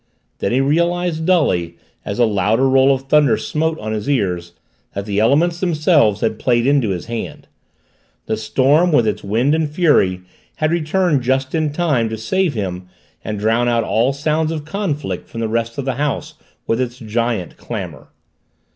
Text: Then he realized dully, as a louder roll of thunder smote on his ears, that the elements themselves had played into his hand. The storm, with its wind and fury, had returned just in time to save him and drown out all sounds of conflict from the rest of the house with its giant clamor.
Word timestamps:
Then 0.39 0.51
he 0.51 0.61
realized 0.61 1.27
dully, 1.27 1.77
as 2.03 2.17
a 2.17 2.25
louder 2.25 2.67
roll 2.67 2.91
of 2.91 3.03
thunder 3.03 3.37
smote 3.37 3.77
on 3.77 3.91
his 3.93 4.09
ears, 4.09 4.53
that 4.95 5.05
the 5.05 5.19
elements 5.19 5.59
themselves 5.59 6.21
had 6.21 6.39
played 6.39 6.65
into 6.65 6.89
his 6.89 7.05
hand. 7.05 7.47
The 8.25 8.35
storm, 8.35 8.91
with 8.91 9.05
its 9.05 9.23
wind 9.23 9.53
and 9.53 9.69
fury, 9.69 10.21
had 10.55 10.71
returned 10.71 11.21
just 11.21 11.53
in 11.53 11.71
time 11.71 12.09
to 12.09 12.17
save 12.17 12.55
him 12.55 12.87
and 13.23 13.37
drown 13.37 13.67
out 13.69 13.83
all 13.83 14.11
sounds 14.11 14.51
of 14.51 14.65
conflict 14.65 15.29
from 15.29 15.39
the 15.41 15.47
rest 15.47 15.77
of 15.77 15.85
the 15.85 15.93
house 16.01 16.33
with 16.65 16.81
its 16.81 16.97
giant 16.97 17.55
clamor. 17.57 18.07